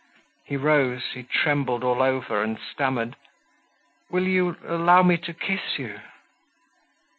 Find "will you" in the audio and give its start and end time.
4.09-4.57